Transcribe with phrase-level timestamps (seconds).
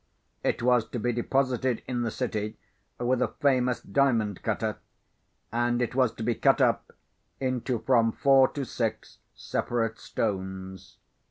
[0.43, 2.57] It was to be deposited in that city
[2.99, 4.77] with a famous diamond cutter,
[5.51, 6.93] and it was to be cut up
[7.39, 10.97] into from four to six separate stones.